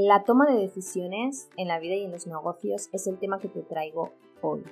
[0.00, 3.48] La toma de decisiones en la vida y en los negocios es el tema que
[3.48, 4.62] te traigo hoy.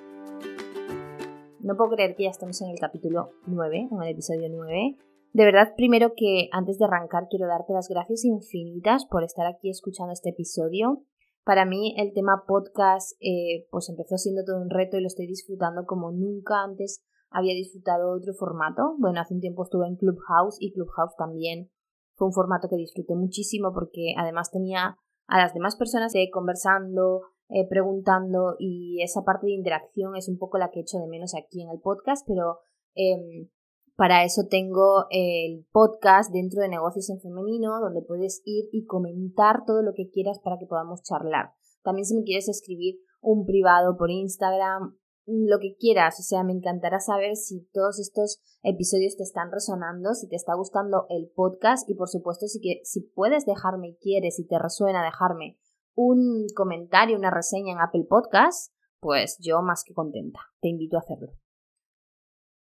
[1.59, 4.97] No puedo creer que ya estamos en el capítulo 9, en el episodio 9.
[5.33, 9.69] De verdad, primero que antes de arrancar quiero darte las gracias infinitas por estar aquí
[9.69, 11.02] escuchando este episodio.
[11.43, 15.27] Para mí el tema podcast eh, pues empezó siendo todo un reto y lo estoy
[15.27, 18.95] disfrutando como nunca antes había disfrutado otro formato.
[18.98, 21.72] Bueno, hace un tiempo estuve en Clubhouse y Clubhouse también
[22.14, 27.22] fue un formato que disfruté muchísimo porque además tenía a las demás personas eh, conversando,
[27.48, 31.34] eh, preguntando y esa parte de interacción es un poco la que echo de menos
[31.34, 32.61] aquí en el podcast, pero
[32.94, 33.48] em,
[33.97, 39.64] para eso tengo el podcast dentro de negocios en femenino donde puedes ir y comentar
[39.64, 41.53] todo lo que quieras para que podamos charlar.
[41.83, 46.53] También si me quieres escribir un privado por Instagram lo que quieras, o sea, me
[46.53, 51.89] encantará saber si todos estos episodios te están resonando, si te está gustando el podcast
[51.91, 55.58] y por supuesto si, que, si puedes dejarme y quieres, si te resuena dejarme
[55.94, 61.01] un comentario, una reseña en Apple Podcast, pues yo más que contenta, te invito a
[61.01, 61.33] hacerlo.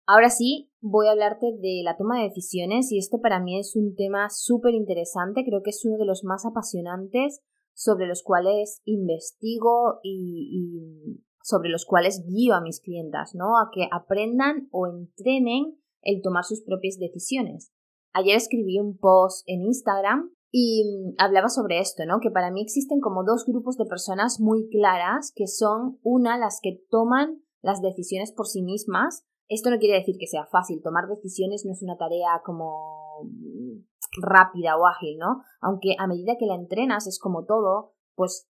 [0.06, 3.74] Ahora sí, voy a hablarte de la toma de decisiones y esto para mí es
[3.74, 7.40] un tema súper interesante, creo que es uno de los más apasionantes
[7.72, 13.58] sobre los cuales investigo y sobre los cuales guío a mis clientas, ¿no?
[13.58, 17.72] A que aprendan o entrenen el tomar sus propias decisiones.
[18.12, 22.20] Ayer escribí un post en Instagram y mm, hablaba sobre esto, ¿no?
[22.20, 26.60] Que para mí existen como dos grupos de personas muy claras, que son una las
[26.62, 29.24] que toman las decisiones por sí mismas.
[29.48, 34.22] Esto no quiere decir que sea fácil, tomar decisiones no es una tarea como mm,
[34.22, 35.42] rápida o ágil, ¿no?
[35.60, 38.49] Aunque a medida que la entrenas es como todo, pues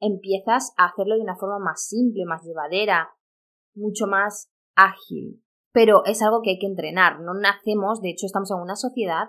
[0.00, 3.10] empiezas a hacerlo de una forma más simple, más llevadera,
[3.74, 5.42] mucho más ágil.
[5.72, 7.20] Pero es algo que hay que entrenar.
[7.20, 9.28] No nacemos, de hecho estamos en una sociedad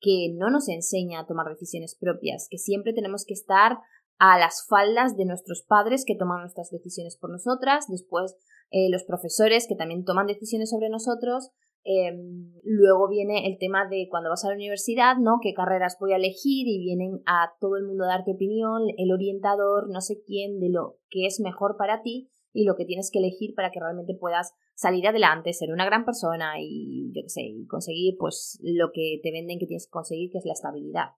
[0.00, 3.78] que no nos enseña a tomar decisiones propias, que siempre tenemos que estar
[4.18, 8.36] a las faldas de nuestros padres que toman nuestras decisiones por nosotras, después
[8.70, 11.50] eh, los profesores que también toman decisiones sobre nosotros,
[11.86, 15.38] Em, luego viene el tema de cuando vas a la universidad, ¿no?
[15.42, 16.66] ¿Qué carreras voy a elegir?
[16.66, 20.70] Y vienen a todo el mundo a darte opinión, el orientador, no sé quién, de
[20.70, 24.14] lo que es mejor para ti y lo que tienes que elegir para que realmente
[24.14, 29.20] puedas salir adelante, ser una gran persona y, yo qué sé, conseguir pues lo que
[29.22, 31.08] te venden que tienes que conseguir, que es la estabilidad.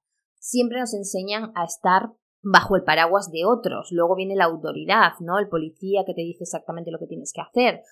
[0.41, 2.11] Siempre nos enseñan a estar
[2.43, 3.89] bajo el paraguas de otros.
[3.93, 5.39] Luego viene la autoridad, ¿no?
[5.39, 7.83] El policía que te dice exactamente lo que tienes que hacer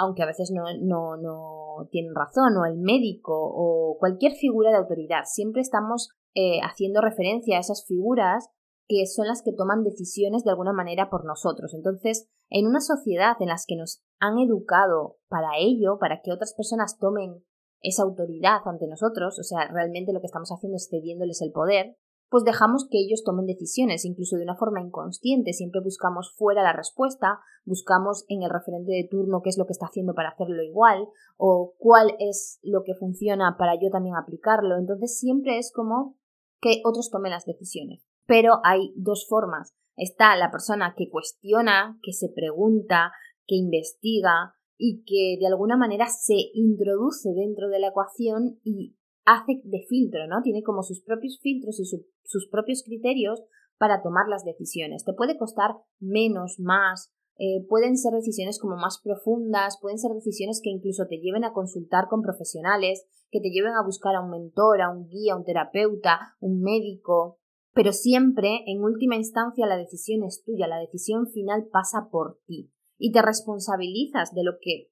[0.00, 4.78] aunque a veces no, no, no tienen razón, o el médico, o cualquier figura de
[4.78, 5.24] autoridad.
[5.24, 8.48] Siempre estamos eh, haciendo referencia a esas figuras
[8.88, 11.74] que son las que toman decisiones de alguna manera por nosotros.
[11.74, 16.54] Entonces, en una sociedad en la que nos han educado para ello, para que otras
[16.54, 17.44] personas tomen
[17.82, 21.96] esa autoridad ante nosotros, o sea, realmente lo que estamos haciendo es cediéndoles el poder,
[22.30, 25.52] pues dejamos que ellos tomen decisiones, incluso de una forma inconsciente.
[25.52, 29.72] Siempre buscamos fuera la respuesta, buscamos en el referente de turno qué es lo que
[29.72, 34.78] está haciendo para hacerlo igual, o cuál es lo que funciona para yo también aplicarlo.
[34.78, 36.16] Entonces siempre es como
[36.60, 38.06] que otros tomen las decisiones.
[38.26, 39.74] Pero hay dos formas.
[39.96, 43.10] Está la persona que cuestiona, que se pregunta,
[43.44, 49.60] que investiga y que de alguna manera se introduce dentro de la ecuación y hace
[49.64, 50.42] de filtro, ¿no?
[50.42, 53.42] Tiene como sus propios filtros y sus propios criterios
[53.78, 55.04] para tomar las decisiones.
[55.04, 60.60] Te puede costar menos, más, eh, pueden ser decisiones como más profundas, pueden ser decisiones
[60.62, 64.30] que incluso te lleven a consultar con profesionales, que te lleven a buscar a un
[64.30, 67.38] mentor, a un guía, a un terapeuta, un médico,
[67.72, 72.70] pero siempre, en última instancia, la decisión es tuya, la decisión final pasa por ti
[72.98, 74.90] y te responsabilizas de lo que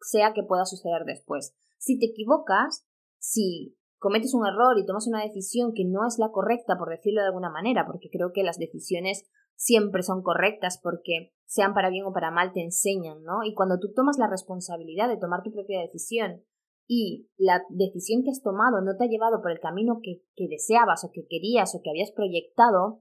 [0.00, 1.54] sea que pueda suceder después.
[1.78, 2.88] Si te equivocas,
[3.24, 7.22] si cometes un error y tomas una decisión que no es la correcta, por decirlo
[7.22, 9.24] de alguna manera, porque creo que las decisiones
[9.56, 13.44] siempre son correctas porque sean para bien o para mal te enseñan, ¿no?
[13.44, 16.44] Y cuando tú tomas la responsabilidad de tomar tu propia decisión
[16.86, 20.48] y la decisión que has tomado no te ha llevado por el camino que, que
[20.48, 23.00] deseabas o que querías o que habías proyectado,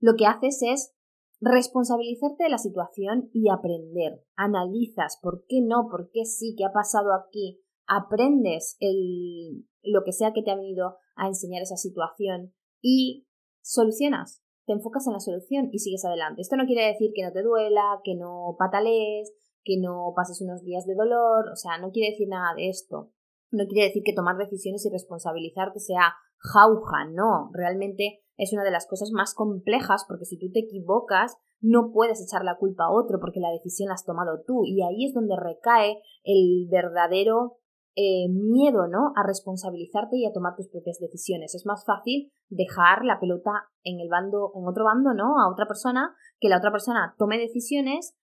[0.00, 0.94] lo que haces es
[1.40, 4.22] responsabilizarte de la situación y aprender.
[4.36, 10.12] Analizas por qué no, por qué sí, qué ha pasado aquí, aprendes el, lo que
[10.12, 13.26] sea que te ha venido a enseñar esa situación y
[13.62, 16.40] solucionas, te enfocas en la solución y sigues adelante.
[16.40, 19.32] Esto no quiere decir que no te duela, que no patalees,
[19.64, 23.10] que no pases unos días de dolor, o sea, no quiere decir nada de esto.
[23.50, 28.70] No quiere decir que tomar decisiones y responsabilizarte sea jauja, no, realmente es una de
[28.70, 32.90] las cosas más complejas porque si tú te equivocas no puedes echar la culpa a
[32.90, 37.58] otro porque la decisión la has tomado tú y ahí es donde recae el verdadero
[37.94, 39.12] eh, miedo, ¿no?
[39.16, 41.54] A responsabilizarte y a tomar tus propias decisiones.
[41.54, 45.38] Es más fácil dejar la pelota en el bando, en otro bando, ¿no?
[45.38, 48.16] A otra persona, que la otra persona tome decisiones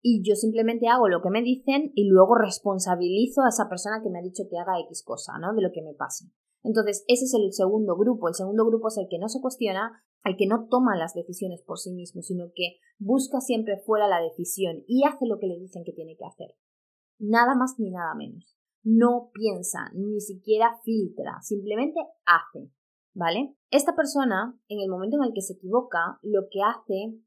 [0.00, 4.10] y yo simplemente hago lo que me dicen y luego responsabilizo a esa persona que
[4.10, 5.54] me ha dicho que haga X cosa, ¿no?
[5.54, 6.26] De lo que me pase.
[6.62, 8.28] Entonces, ese es el segundo grupo.
[8.28, 11.62] El segundo grupo es el que no se cuestiona, el que no toma las decisiones
[11.62, 15.58] por sí mismo, sino que busca siempre fuera la decisión y hace lo que le
[15.58, 16.54] dicen que tiene que hacer.
[17.18, 18.55] Nada más ni nada menos
[18.86, 22.70] no piensa, ni siquiera filtra, simplemente hace,
[23.14, 23.56] ¿vale?
[23.72, 27.18] Esta persona, en el momento en el que se equivoca, lo que hace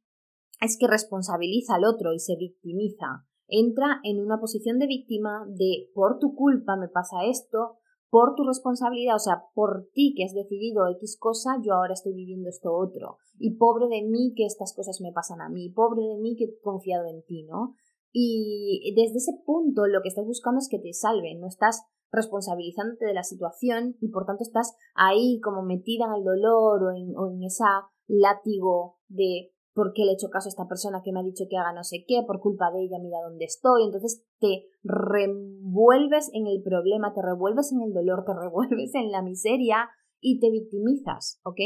[0.61, 3.25] es que responsabiliza al otro y se victimiza.
[3.49, 7.75] Entra en una posición de víctima de por tu culpa me pasa esto,
[8.09, 12.13] por tu responsabilidad, o sea, por ti que has decidido X cosa, yo ahora estoy
[12.13, 13.17] viviendo esto otro.
[13.37, 16.45] Y pobre de mí que estas cosas me pasan a mí, pobre de mí que
[16.45, 17.75] he confiado en ti, ¿no?
[18.11, 23.05] Y desde ese punto lo que estás buscando es que te salven, no estás responsabilizándote
[23.05, 27.15] de la situación y por tanto estás ahí como metida en el dolor o en,
[27.15, 31.11] o en esa látigo de por qué le he hecho caso a esta persona que
[31.11, 33.83] me ha dicho que haga no sé qué, por culpa de ella, mira dónde estoy.
[33.85, 39.21] Entonces te revuelves en el problema, te revuelves en el dolor, te revuelves en la
[39.21, 39.89] miseria
[40.19, 41.59] y te victimizas, ¿ok?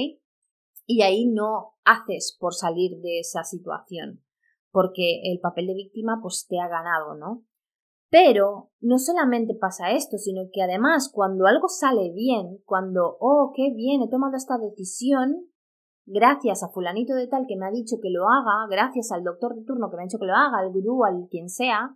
[0.85, 4.22] Y ahí no haces por salir de esa situación
[4.73, 7.45] porque el papel de víctima pues te ha ganado, ¿no?
[8.09, 13.71] Pero no solamente pasa esto, sino que además cuando algo sale bien, cuando, oh, qué
[13.75, 15.47] bien, he tomado esta decisión,
[16.05, 19.55] gracias a fulanito de tal que me ha dicho que lo haga, gracias al doctor
[19.55, 21.95] de turno que me ha dicho que lo haga, al gurú, al quien sea,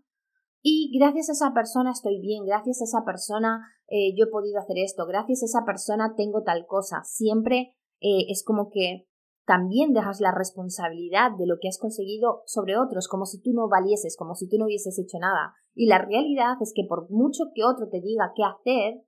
[0.62, 4.60] y gracias a esa persona estoy bien, gracias a esa persona eh, yo he podido
[4.60, 7.04] hacer esto, gracias a esa persona tengo tal cosa.
[7.04, 9.07] Siempre eh, es como que
[9.48, 13.70] también dejas la responsabilidad de lo que has conseguido sobre otros, como si tú no
[13.70, 15.56] valieses, como si tú no hubieses hecho nada.
[15.74, 19.06] Y la realidad es que por mucho que otro te diga qué hacer,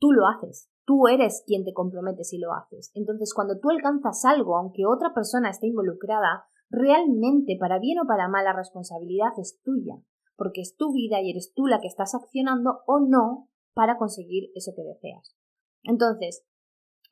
[0.00, 0.68] tú lo haces.
[0.84, 2.90] Tú eres quien te compromete si lo haces.
[2.94, 8.26] Entonces, cuando tú alcanzas algo, aunque otra persona esté involucrada, realmente, para bien o para
[8.26, 9.94] mal, la responsabilidad es tuya,
[10.36, 14.50] porque es tu vida y eres tú la que estás accionando o no para conseguir
[14.56, 15.36] eso que deseas.
[15.84, 16.44] Entonces,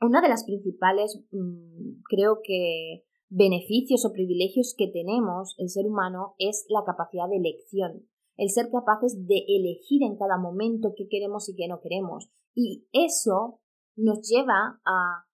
[0.01, 6.35] una de las principales, mm, creo que, beneficios o privilegios que tenemos el ser humano
[6.39, 11.49] es la capacidad de elección, el ser capaces de elegir en cada momento qué queremos
[11.49, 12.29] y qué no queremos.
[12.55, 13.61] Y eso
[13.97, 15.25] nos lleva a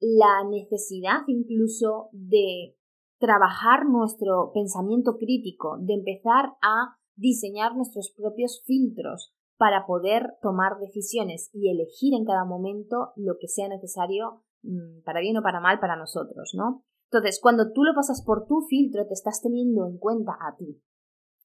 [0.00, 2.76] la necesidad incluso de
[3.18, 11.50] trabajar nuestro pensamiento crítico, de empezar a diseñar nuestros propios filtros, para poder tomar decisiones
[11.52, 15.80] y elegir en cada momento lo que sea necesario mm, para bien o para mal
[15.80, 16.84] para nosotros, ¿no?
[17.10, 20.82] Entonces, cuando tú lo pasas por tu filtro, te estás teniendo en cuenta a ti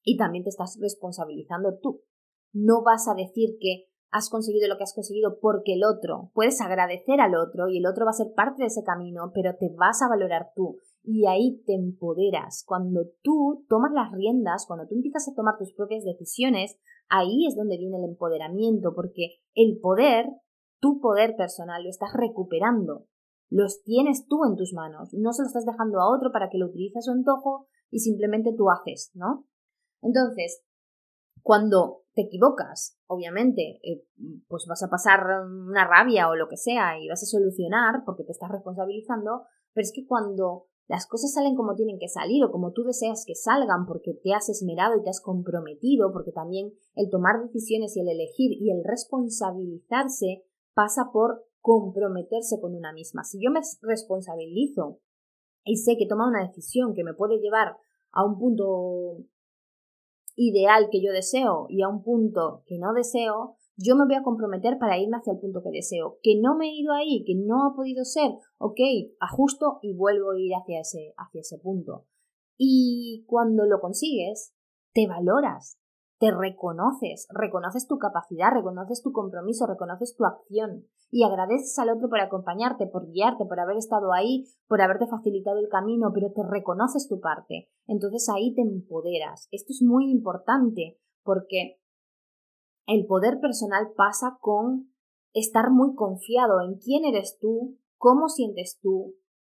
[0.02, 2.02] y también te estás responsabilizando tú.
[2.52, 6.60] No vas a decir que has conseguido lo que has conseguido porque el otro, puedes
[6.60, 9.70] agradecer al otro y el otro va a ser parte de ese camino, pero te
[9.74, 12.62] vas a valorar tú y ahí te empoderas.
[12.66, 16.76] Cuando tú tomas las riendas, cuando tú empiezas a tomar tus propias decisiones,
[17.12, 20.26] ahí es donde viene el empoderamiento, porque el poder,
[20.80, 23.06] tu poder personal, lo estás recuperando.
[23.50, 26.56] Los tienes tú en tus manos, no se lo estás dejando a otro para que
[26.56, 29.46] lo utilice a su antojo y simplemente tú haces, ¿no?
[30.00, 30.64] Entonces,
[31.42, 34.06] cuando te equivocas, obviamente, eh,
[34.48, 38.24] pues vas a pasar una rabia o lo que sea y vas a solucionar porque
[38.24, 39.42] te estás responsabilizando,
[39.74, 43.24] pero es que cuando las cosas salen como tienen que salir o como tú deseas
[43.26, 47.96] que salgan porque te has esmerado y te has comprometido, porque también el tomar decisiones
[47.96, 50.44] y el elegir y el responsabilizarse
[50.74, 53.24] pasa por comprometerse con una misma.
[53.24, 55.00] Si yo me responsabilizo
[55.64, 57.78] y sé que toma una decisión que me puede llevar
[58.10, 59.24] a un punto
[60.36, 64.22] ideal que yo deseo y a un punto que no deseo, yo me voy a
[64.22, 66.18] comprometer para irme hacia el punto que deseo.
[66.22, 68.78] Que no me he ido ahí, que no ha podido ser, ok,
[69.20, 72.06] ajusto y vuelvo a ir hacia ese, hacia ese punto.
[72.56, 74.54] Y cuando lo consigues,
[74.92, 75.78] te valoras,
[76.18, 82.08] te reconoces, reconoces tu capacidad, reconoces tu compromiso, reconoces tu acción y agradeces al otro
[82.08, 86.42] por acompañarte, por guiarte, por haber estado ahí, por haberte facilitado el camino, pero te
[86.48, 87.68] reconoces tu parte.
[87.88, 89.48] Entonces ahí te empoderas.
[89.50, 91.81] Esto es muy importante porque
[92.92, 94.92] el poder personal pasa con
[95.32, 99.14] estar muy confiado en quién eres tú, cómo sientes tú,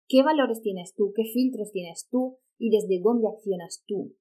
[0.08, 4.16] qué valores tienes tú, qué filtros tienes tú y desde dónde accionas tú.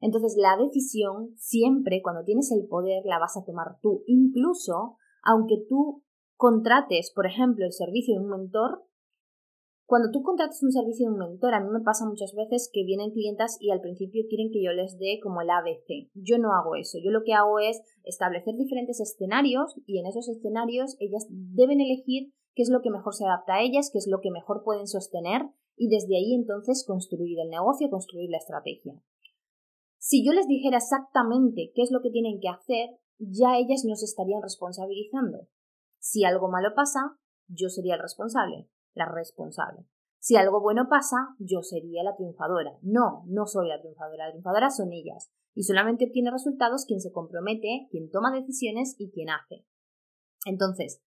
[0.00, 5.64] Entonces la decisión siempre cuando tienes el poder la vas a tomar tú, incluso aunque
[5.68, 6.02] tú
[6.34, 8.82] contrates, por ejemplo, el servicio de un mentor,
[9.86, 12.82] Cuando tú contratas un servicio de un mentor, a mí me pasa muchas veces que
[12.82, 16.10] vienen clientas y al principio quieren que yo les dé como el ABC.
[16.14, 16.98] Yo no hago eso.
[16.98, 22.32] Yo lo que hago es establecer diferentes escenarios y en esos escenarios ellas deben elegir
[22.56, 24.88] qué es lo que mejor se adapta a ellas, qué es lo que mejor pueden
[24.88, 25.42] sostener
[25.76, 29.00] y desde ahí entonces construir el negocio, construir la estrategia.
[29.98, 34.02] Si yo les dijera exactamente qué es lo que tienen que hacer, ya ellas nos
[34.02, 35.46] estarían responsabilizando.
[36.00, 39.86] Si algo malo pasa, yo sería el responsable la responsable.
[40.18, 42.72] Si algo bueno pasa, yo sería la triunfadora.
[42.82, 44.26] No, no soy la triunfadora.
[44.26, 45.30] La triunfadora son ellas.
[45.54, 49.64] Y solamente obtiene resultados quien se compromete, quien toma decisiones y quien hace.
[50.44, 51.00] Entonces,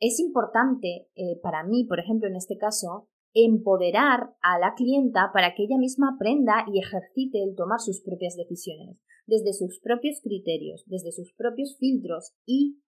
[0.00, 5.54] es importante eh, para mí, por ejemplo, en este caso, empoderar a la clienta para
[5.54, 10.84] que ella misma aprenda y ejercite el tomar sus propias decisiones, desde sus propios criterios,
[10.86, 12.82] desde sus propios filtros y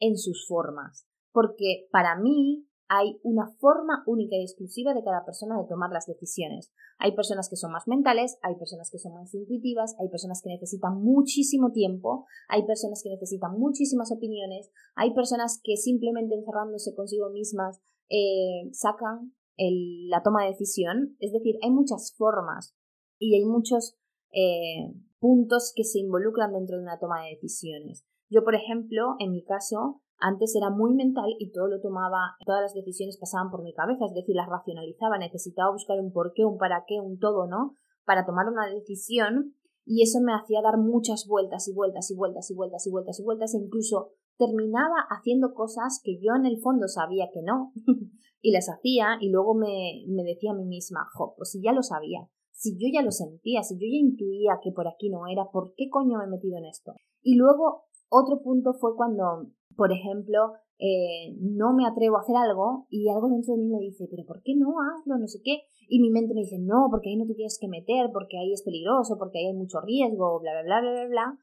[0.00, 1.06] en sus formas.
[1.32, 6.06] Porque para mí hay una forma única y exclusiva de cada persona de tomar las
[6.06, 6.72] decisiones.
[6.98, 10.50] Hay personas que son más mentales, hay personas que son más intuitivas, hay personas que
[10.50, 17.30] necesitan muchísimo tiempo, hay personas que necesitan muchísimas opiniones, hay personas que simplemente encerrándose consigo
[17.30, 21.16] mismas eh, sacan la toma de decisión.
[21.18, 22.76] Es decir, hay muchas formas
[23.18, 23.96] y hay muchos
[24.32, 28.04] eh, puntos que se involucran dentro de una toma de decisiones.
[28.28, 32.62] Yo, por ejemplo, en mi caso, antes era muy mental y todo lo tomaba, todas
[32.62, 36.44] las decisiones pasaban por mi cabeza, es decir, las racionalizaba, necesitaba buscar un por qué,
[36.44, 37.74] un para qué, un todo, ¿no?
[38.04, 39.54] Para tomar una decisión
[39.84, 43.20] y eso me hacía dar muchas vueltas y vueltas y vueltas y vueltas y vueltas
[43.20, 47.72] y vueltas e incluso terminaba haciendo cosas que yo en el fondo sabía que no
[48.40, 51.72] y las hacía y luego me, me decía a mí misma, jo, pues si ya
[51.72, 55.26] lo sabía, si yo ya lo sentía, si yo ya intuía que por aquí no
[55.26, 56.94] era, ¿por qué coño me he metido en esto?
[57.22, 62.86] Y luego otro punto fue cuando por ejemplo, eh, no me atrevo a hacer algo
[62.90, 65.18] y algo dentro de mí me dice, pero ¿por qué no hazlo?
[65.18, 65.62] No sé qué.
[65.88, 68.52] Y mi mente me dice, no, porque ahí no te tienes que meter, porque ahí
[68.52, 71.38] es peligroso, porque ahí hay mucho riesgo, bla, bla, bla, bla, bla, bla.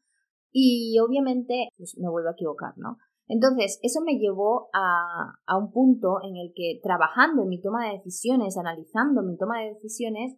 [0.51, 2.97] Y obviamente, pues me vuelvo a equivocar, ¿no?
[3.27, 7.87] Entonces, eso me llevó a, a un punto en el que trabajando en mi toma
[7.87, 10.37] de decisiones, analizando mi toma de decisiones,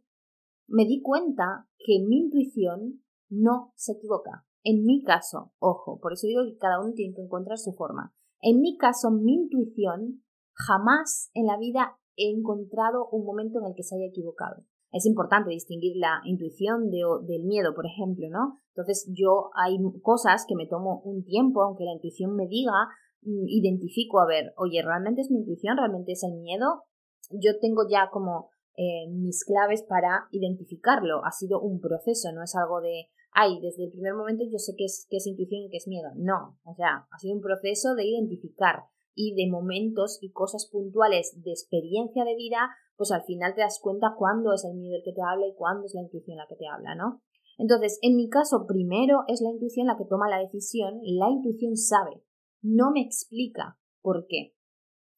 [0.67, 4.44] me di cuenta que mi intuición no se equivoca.
[4.67, 8.15] En mi caso, ojo, por eso digo que cada uno tiene que encontrar su forma.
[8.41, 13.75] En mi caso, mi intuición jamás en la vida he encontrado un momento en el
[13.75, 14.65] que se haya equivocado.
[14.91, 18.59] Es importante distinguir la intuición del miedo, por ejemplo, ¿no?
[18.69, 22.89] Entonces yo hay cosas que me tomo un tiempo, aunque la intuición me diga,
[23.21, 25.77] mm, identifico, a ver, oye, ¿realmente es mi intuición?
[25.77, 26.85] ¿Realmente es el miedo?
[27.29, 31.23] Yo tengo ya como eh, mis claves para identificarlo.
[31.23, 34.73] Ha sido un proceso, no es algo de, ay, desde el primer momento yo sé
[34.77, 36.09] qué es, qué es intuición y qué es miedo.
[36.15, 41.41] No, o sea, ha sido un proceso de identificar y de momentos y cosas puntuales
[41.43, 45.03] de experiencia de vida, pues al final te das cuenta cuándo es el miedo el
[45.03, 47.21] que te habla y cuándo es la intuición la que te habla, ¿no?
[47.57, 51.75] Entonces, en mi caso, primero es la intuición la que toma la decisión, la intuición
[51.77, 52.23] sabe,
[52.61, 54.55] no me explica por qué.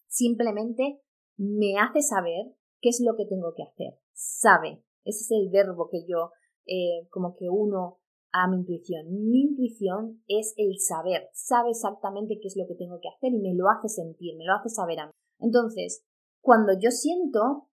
[0.07, 1.01] Simplemente
[1.37, 3.99] me hace saber qué es lo que tengo que hacer.
[4.13, 4.83] Sabe.
[5.03, 6.31] Ese es el verbo que yo
[6.65, 7.99] eh, como que uno
[8.43, 9.05] a mi intuición.
[9.09, 13.39] Mi intuición es el saber, sabe exactamente qué es lo que tengo que hacer y
[13.39, 15.11] me lo hace sentir, me lo hace saber a mí.
[15.39, 16.05] Entonces,
[16.41, 17.67] cuando yo siento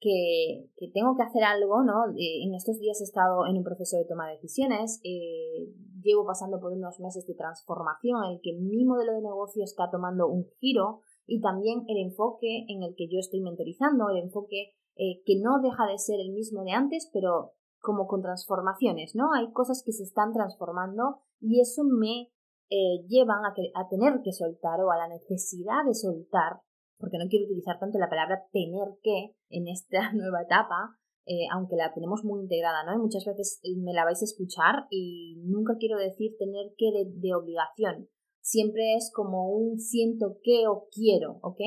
[0.00, 2.10] que, que tengo que hacer algo, ¿no?
[2.16, 5.72] Eh, en estos días he estado en un proceso de toma de decisiones, eh,
[6.02, 9.90] llevo pasando por unos meses de transformación en el que mi modelo de negocio está
[9.90, 14.74] tomando un giro y también el enfoque en el que yo estoy mentorizando, el enfoque
[14.96, 19.32] eh, que no deja de ser el mismo de antes, pero como con transformaciones, ¿no?
[19.32, 22.30] Hay cosas que se están transformando y eso me
[22.70, 26.60] eh, llevan a, a tener que soltar o a la necesidad de soltar,
[26.98, 30.98] porque no quiero utilizar tanto la palabra tener que en esta nueva etapa,
[31.30, 32.94] eh, aunque la tenemos muy integrada, ¿no?
[32.94, 37.34] Y muchas veces me la vais a escuchar y nunca quiero decir tener que de,
[37.34, 38.08] obligación.
[38.40, 41.60] Siempre es como un siento que o quiero, ¿ok?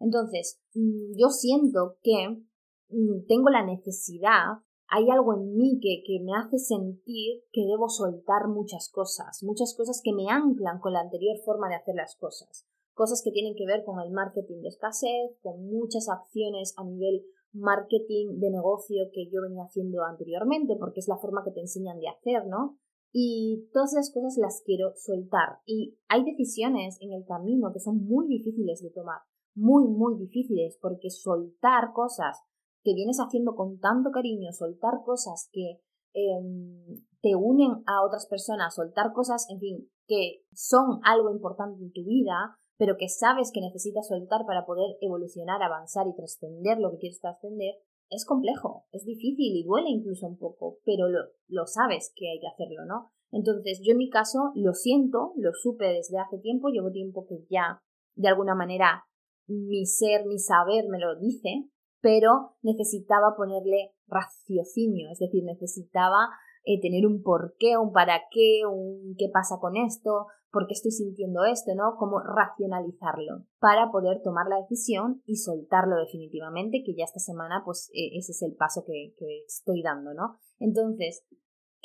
[0.00, 2.42] Entonces, mm, yo siento que
[2.88, 7.88] mm, tengo la necesidad hay algo en mí que, que, me hace sentir que debo
[7.88, 12.16] soltar muchas cosas, muchas cosas que me anclan con la anterior forma de hacer las
[12.16, 16.84] cosas, cosas que tienen que ver con el marketing de escasez, con muchas acciones a
[16.84, 21.60] nivel marketing de negocio que yo venía haciendo anteriormente, porque es la forma que te
[21.60, 22.78] enseñan de hacer, ¿no?
[23.12, 25.60] Y todas esas cosas las quiero soltar.
[25.64, 29.20] Y hay decisiones en el camino que son muy difíciles de tomar,
[29.54, 32.42] muy, muy difíciles, porque soltar cosas
[32.86, 35.80] que vienes haciendo con tanto cariño, soltar cosas que
[36.14, 41.90] em, te unen a otras personas, soltar cosas, en fin, que son algo importante en
[41.90, 46.92] tu vida, pero que sabes que necesitas soltar para poder evolucionar, avanzar y trascender lo
[46.92, 47.74] que quieres trascender,
[48.08, 52.38] es complejo, es difícil y duele incluso un poco, pero lo, lo sabes que hay
[52.38, 53.10] que hacerlo, ¿no?
[53.32, 57.44] Entonces, yo en mi caso lo siento, lo supe desde hace tiempo, llevo tiempo que
[57.50, 57.82] ya
[58.14, 59.02] de alguna manera
[59.48, 61.68] mi ser, mi saber me lo dice,
[62.06, 66.30] pero necesitaba ponerle raciocinio, es decir, necesitaba
[66.62, 70.92] eh, tener un porqué, un para qué, un qué pasa con esto, por qué estoy
[70.92, 71.96] sintiendo esto, ¿no?
[71.98, 77.90] Cómo racionalizarlo para poder tomar la decisión y soltarlo definitivamente, que ya esta semana pues
[77.92, 79.12] e, ese es el paso que
[79.44, 80.38] estoy dando, ¿no?
[80.60, 81.26] Entonces,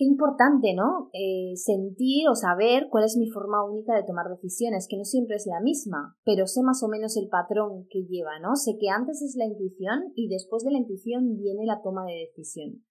[0.02, 1.12] qué importante, ¿no?
[1.14, 5.36] Eh, sentir o saber cuál es mi forma única de tomar decisiones, que no siempre
[5.36, 8.56] es la misma, pero sé más o menos el patrón que lleva, ¿no?
[8.56, 12.26] Sé que antes es la intuición y después de la intuición viene la toma de
[12.26, 12.84] decisión.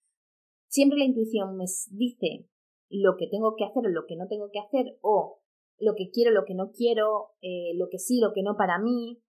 [0.68, 2.46] Siempre la intuición me dice
[2.90, 5.40] lo que tengo que hacer o lo que no tengo que hacer, o
[5.80, 8.78] lo que quiero, lo que no quiero, eh, lo que sí, lo que no para
[8.78, 9.20] mí.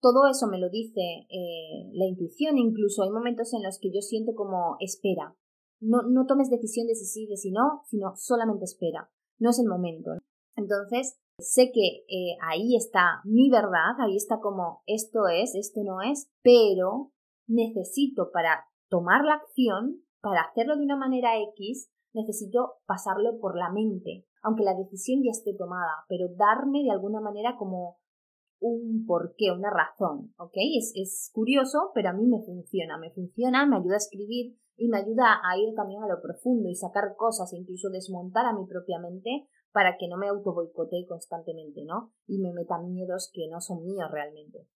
[0.00, 4.00] Todo eso me lo dice eh, la intuición, incluso hay momentos en los que yo
[4.00, 5.36] siento como espera,
[5.80, 9.10] no, no tomes decisión de si sí, de si no, sino solamente espera.
[9.38, 10.10] No es el momento.
[10.56, 16.02] Entonces, sé que eh, ahí está mi verdad, ahí está como esto es, esto no
[16.02, 17.12] es, pero
[17.46, 23.70] necesito para tomar la acción, para hacerlo de una manera X, necesito pasarlo por la
[23.70, 27.98] mente, aunque la decisión ya esté tomada, pero darme de alguna manera como
[28.60, 30.54] un porqué, una razón, ¿ok?
[30.76, 34.88] Es, es curioso, pero a mí me funciona, me funciona, me ayuda a escribir, y
[34.88, 38.64] me ayuda a ir también a lo profundo y sacar cosas, incluso desmontar a mi
[38.64, 42.12] propia mente para que no me auto boicotee constantemente, ¿no?
[42.26, 44.66] Y me meta miedos que no son míos realmente.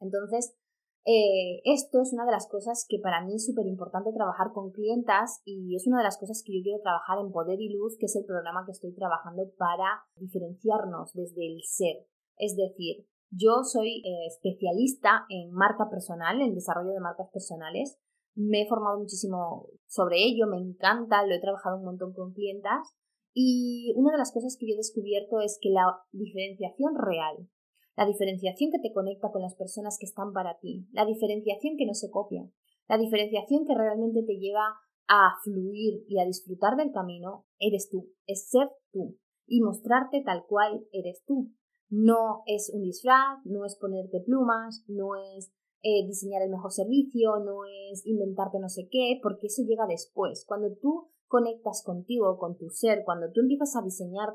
[0.00, 0.56] Entonces,
[1.04, 4.72] eh, esto es una de las cosas que para mí es súper importante trabajar con
[4.72, 7.98] clientas y es una de las cosas que yo quiero trabajar en Poder y Luz,
[7.98, 12.06] que es el programa que estoy trabajando para diferenciarnos desde el ser.
[12.38, 17.98] Es decir, yo soy eh, especialista en marca personal, en desarrollo de marcas personales,
[18.34, 22.94] me he formado muchísimo sobre ello, me encanta, lo he trabajado un montón con clientas
[23.32, 27.48] y una de las cosas que yo he descubierto es que la diferenciación real,
[27.96, 31.86] la diferenciación que te conecta con las personas que están para ti, la diferenciación que
[31.86, 32.48] no se copia,
[32.88, 38.12] la diferenciación que realmente te lleva a fluir y a disfrutar del camino, eres tú,
[38.26, 41.50] es ser tú y mostrarte tal cual eres tú.
[41.90, 45.52] No es un disfraz, no es ponerte plumas, no es
[45.84, 50.46] eh, diseñar el mejor servicio, no es inventarte no sé qué, porque eso llega después.
[50.48, 54.30] Cuando tú conectas contigo, con tu ser, cuando tú empiezas a diseñar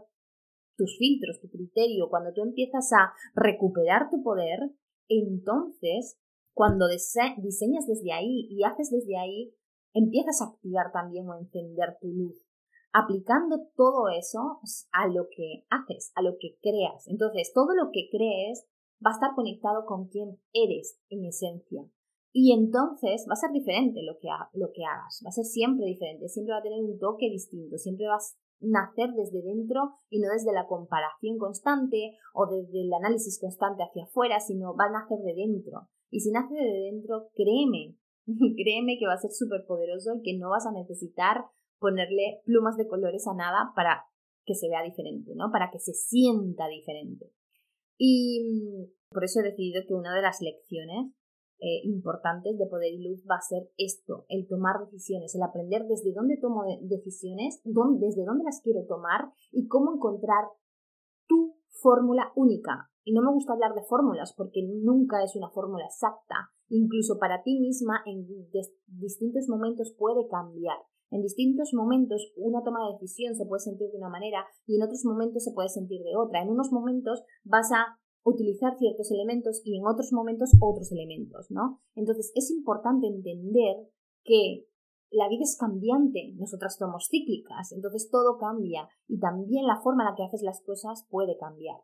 [0.78, 4.60] tus filtros, tu criterio, cuando tú empiezas a recuperar tu poder,
[5.08, 6.20] entonces,
[6.54, 9.52] cuando diseñas desde ahí y haces desde ahí,
[9.94, 12.46] empiezas a activar también o encender tu luz,
[12.94, 14.60] aplicando todo eso
[14.92, 17.08] a lo que haces, a lo que creas.
[17.08, 18.68] Entonces, todo lo que crees
[19.06, 21.86] va a estar conectado con quien eres en esencia.
[22.32, 25.88] Y entonces va a ser diferente lo que, lo que hagas, va a ser siempre
[25.88, 30.20] diferente, siempre va a tener un toque distinto, siempre vas a nacer desde dentro y
[30.20, 34.92] no desde la comparación constante o desde el análisis constante hacia afuera, sino va a
[34.92, 35.88] nacer de dentro.
[36.12, 37.96] Y si nace de dentro, créeme,
[38.28, 41.46] créeme que va a ser súper poderoso y que no vas a necesitar
[41.80, 44.06] ponerle plumas de colores a nada para
[44.46, 45.52] que se vea diferente, ¿no?
[45.52, 47.32] Para que se sienta diferente.
[48.00, 51.14] Y mm, por eso he decidido que una de las lecciones
[51.60, 55.84] eh, importantes de Poder y Luz va a ser esto, el tomar decisiones, el aprender
[55.88, 60.46] desde dónde tomo decisiones, desde dónde las quiero tomar y cómo encontrar
[61.28, 62.90] tu fórmula única.
[63.04, 66.52] Y no me gusta hablar de fórmulas porque nunca es una fórmula exacta.
[66.70, 68.26] Incluso para ti misma en
[68.88, 70.78] distintos momentos puede cambiar.
[71.12, 74.84] En distintos momentos una toma de decisión se puede sentir de una manera y en
[74.84, 76.42] otros momentos se puede sentir de otra.
[76.42, 81.82] En unos momentos vas a utilizar ciertos elementos y en otros momentos otros elementos, ¿no?
[81.96, 83.88] Entonces es importante entender
[84.24, 84.68] que
[85.12, 90.10] la vida es cambiante, nosotras somos cíclicas, entonces todo cambia y también la forma en
[90.12, 91.78] la que haces las cosas puede cambiar.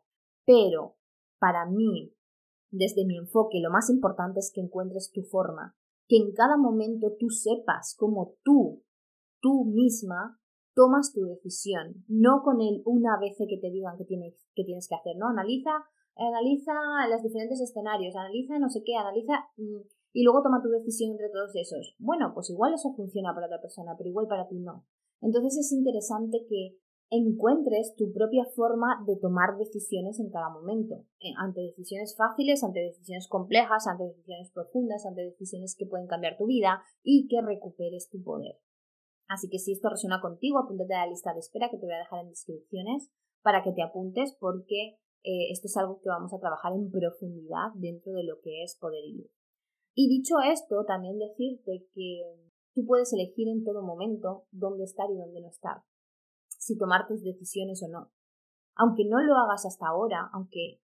[0.44, 0.96] Pero
[1.40, 2.14] para mí,
[2.70, 7.16] desde mi enfoque, lo más importante es que encuentres tu forma, que en cada momento
[7.18, 8.84] tú sepas cómo tú
[9.46, 10.40] tú misma
[10.74, 14.88] tomas tu decisión, no con el una vez que te digan que tienes que, tienes
[14.88, 15.28] que hacer, ¿no?
[15.28, 15.70] Analiza,
[16.16, 16.72] analiza
[17.08, 21.30] los diferentes escenarios, analiza no sé qué, analiza mm, y luego toma tu decisión entre
[21.30, 21.94] todos esos.
[22.00, 24.84] Bueno, pues igual eso funciona para otra persona, pero igual para ti no.
[25.20, 26.76] Entonces es interesante que
[27.10, 32.80] encuentres tu propia forma de tomar decisiones en cada momento, eh, ante decisiones fáciles, ante
[32.80, 38.10] decisiones complejas, ante decisiones profundas, ante decisiones que pueden cambiar tu vida y que recuperes
[38.10, 38.58] tu poder.
[39.28, 41.94] Así que si esto resuena contigo, apúntate a la lista de espera que te voy
[41.94, 43.10] a dejar en descripciones
[43.42, 47.72] para que te apuntes porque eh, esto es algo que vamos a trabajar en profundidad
[47.74, 49.28] dentro de lo que es poder y.
[49.98, 52.22] Y dicho esto, también decirte que
[52.74, 55.82] tú puedes elegir en todo momento dónde estar y dónde no estar,
[56.46, 58.12] si tomar tus decisiones o no.
[58.76, 60.82] Aunque no lo hagas hasta ahora, aunque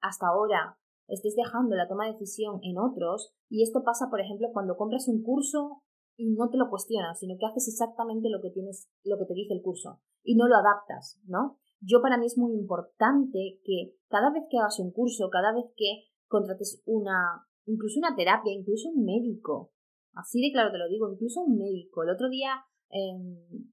[0.00, 4.48] hasta ahora estés dejando la toma de decisión en otros, y esto pasa, por ejemplo,
[4.52, 5.82] cuando compras un curso
[6.18, 9.34] y no te lo cuestionas, sino que haces exactamente lo que tienes, lo que te
[9.34, 11.58] dice el curso, y no lo adaptas, ¿no?
[11.80, 15.66] Yo para mí es muy importante que cada vez que hagas un curso, cada vez
[15.76, 19.72] que contrates una, incluso una terapia, incluso un médico,
[20.12, 22.02] así de claro te lo digo, incluso un médico.
[22.02, 23.70] El otro día em,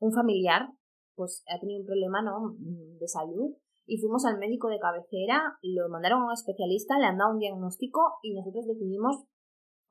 [0.00, 0.72] un familiar
[1.14, 2.56] pues ha tenido un problema ¿no?
[2.58, 7.18] de salud y fuimos al médico de cabecera, lo mandaron a un especialista, le han
[7.18, 9.24] dado un diagnóstico y nosotros decidimos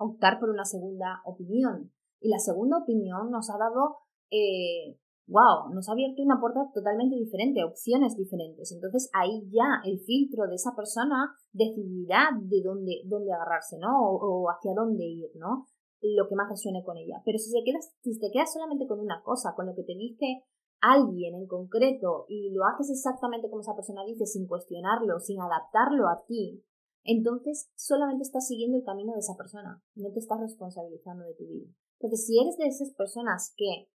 [0.02, 1.92] optar por una segunda opinión.
[2.20, 3.98] Y la segunda opinión nos ha dado
[4.30, 4.98] eh,
[5.32, 8.72] wow, nos ha abierto una puerta totalmente diferente, opciones diferentes.
[8.72, 13.90] Entonces ahí ya el filtro de esa persona decidirá de dónde, dónde agarrarse, ¿no?
[13.96, 15.68] O, hacia dónde ir, ¿no?
[16.02, 17.22] Lo que más resuene con ella.
[17.24, 19.96] Pero si, se quedas, si te quedas solamente con una cosa, con lo que te
[19.96, 20.44] dice
[20.82, 26.08] alguien en concreto y lo haces exactamente como esa persona dice, sin cuestionarlo, sin adaptarlo
[26.10, 26.64] a ti,
[27.04, 31.46] entonces solamente estás siguiendo el camino de esa persona, no te estás responsabilizando de tu
[31.46, 31.68] vida.
[32.00, 33.90] Porque si eres de esas personas que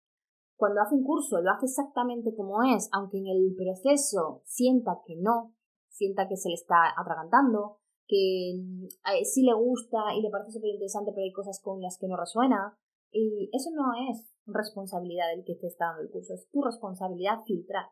[0.56, 5.16] cuando hace un curso lo hace exactamente como es, aunque en el proceso sienta que
[5.16, 5.54] no,
[5.88, 10.70] sienta que se le está atragantando, que eh, sí le gusta y le parece súper
[10.70, 12.78] interesante, pero hay cosas con las que no resuena.
[13.10, 17.42] Y eso no es responsabilidad del que te está dando el curso, es tu responsabilidad
[17.44, 17.86] filtrar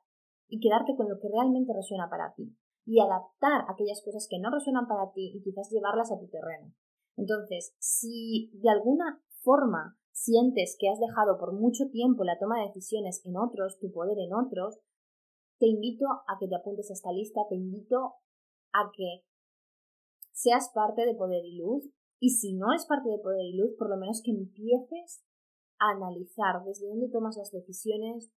[0.49, 4.51] y quedarte con lo que realmente resuena para ti y adaptar aquellas cosas que no
[4.51, 6.73] resuenan para ti y quizás llevarlas a tu terreno.
[7.17, 12.69] Entonces, si de alguna forma sientes que has dejado por mucho tiempo la toma de
[12.69, 14.81] decisiones en otros, tu poder en otros,
[15.59, 18.15] te invito a que te apuntes a esta lista, te invito
[18.73, 19.25] a que
[20.33, 23.75] seas parte de Poder y Luz y si no es parte de Poder y Luz,
[23.79, 25.23] por lo menos que empieces
[25.79, 28.31] a analizar desde dónde tomas las decisiones,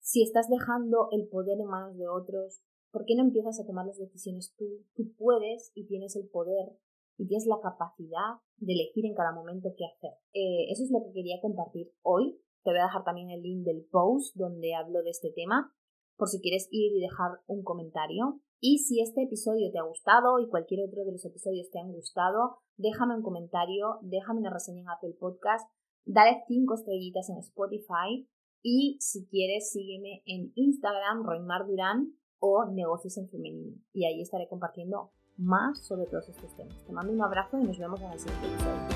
[0.00, 2.60] si estás dejando el poder en manos de otros,
[2.92, 4.66] ¿por qué no empiezas a tomar las decisiones tú?
[4.94, 6.76] Tú puedes y tienes el poder
[7.18, 10.12] y tienes la capacidad de elegir en cada momento qué hacer.
[10.32, 12.38] Eh, eso es lo que quería compartir hoy.
[12.62, 15.74] Te voy a dejar también el link del post donde hablo de este tema
[16.16, 18.40] por si quieres ir y dejar un comentario.
[18.60, 21.90] Y si este episodio te ha gustado y cualquier otro de los episodios te han
[21.90, 25.68] gustado, déjame un comentario, déjame una reseña en Apple Podcast,
[26.04, 28.28] dale 5 estrellitas en Spotify
[28.62, 33.76] y si quieres sígueme en Instagram, Roymar Durán o Negocios en Femenino.
[33.94, 36.84] Y ahí estaré compartiendo más sobre todos estos temas.
[36.84, 38.88] Te mando un abrazo y nos vemos en el siguiente episodio.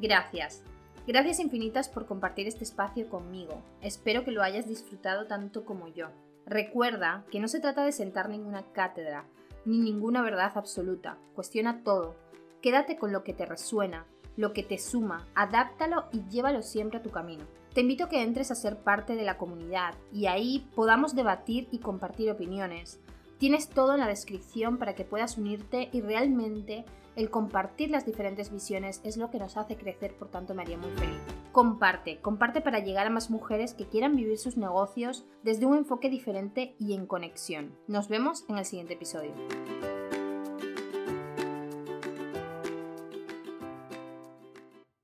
[0.00, 0.62] Gracias.
[1.06, 3.62] Gracias infinitas por compartir este espacio conmigo.
[3.80, 6.08] Espero que lo hayas disfrutado tanto como yo.
[6.44, 9.24] Recuerda que no se trata de sentar ninguna cátedra,
[9.64, 11.18] ni ninguna verdad absoluta.
[11.34, 12.14] Cuestiona todo.
[12.60, 14.06] Quédate con lo que te resuena,
[14.36, 17.44] lo que te suma, adáptalo y llévalo siempre a tu camino.
[17.76, 21.68] Te invito a que entres a ser parte de la comunidad y ahí podamos debatir
[21.70, 23.00] y compartir opiniones.
[23.36, 26.86] Tienes todo en la descripción para que puedas unirte y realmente
[27.16, 30.78] el compartir las diferentes visiones es lo que nos hace crecer, por tanto me haría
[30.78, 31.20] muy feliz.
[31.52, 36.08] Comparte, comparte para llegar a más mujeres que quieran vivir sus negocios desde un enfoque
[36.08, 37.76] diferente y en conexión.
[37.88, 39.32] Nos vemos en el siguiente episodio.